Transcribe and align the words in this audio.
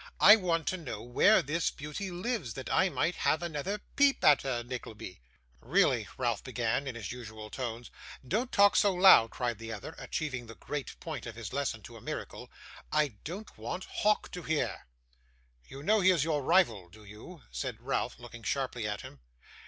I 0.19 0.35
want 0.35 0.65
to 0.69 0.77
know 0.77 1.03
where 1.03 1.43
this 1.43 1.69
beauty 1.69 2.09
lives, 2.09 2.55
that 2.55 2.73
I 2.73 2.89
may 2.89 3.11
have 3.11 3.43
another 3.43 3.77
peep 3.95 4.23
at 4.23 4.41
her, 4.41 4.63
Nickleby.' 4.63 5.21
'Really' 5.61 6.07
Ralph 6.17 6.43
began 6.43 6.87
in 6.87 6.95
his 6.95 7.11
usual 7.11 7.51
tones. 7.51 7.91
'Don't 8.27 8.51
talk 8.51 8.75
so 8.75 8.95
loud,' 8.95 9.29
cried 9.29 9.59
the 9.59 9.71
other, 9.71 9.93
achieving 9.99 10.47
the 10.47 10.55
great 10.55 10.99
point 10.99 11.27
of 11.27 11.35
his 11.35 11.53
lesson 11.53 11.83
to 11.83 11.97
a 11.97 12.01
miracle. 12.01 12.49
'I 12.91 13.09
don't 13.23 13.55
want 13.59 13.83
Hawk 13.85 14.31
to 14.31 14.41
hear.' 14.41 14.87
'You 15.67 15.83
know 15.83 15.99
he 15.99 16.09
is 16.09 16.23
your 16.23 16.41
rival, 16.41 16.89
do 16.89 17.03
you?' 17.03 17.43
said 17.51 17.79
Ralph, 17.79 18.17
looking 18.17 18.41
sharply 18.41 18.87
at 18.87 19.01
him. 19.01 19.19